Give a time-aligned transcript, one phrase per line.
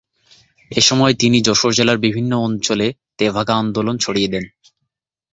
[0.71, 2.87] এ সময়ে তিনি যশোর জেলার বিভিন্ন অঞ্চলে
[3.17, 4.45] তেভাগা আন্দোলন ছড়িয়ে দেন।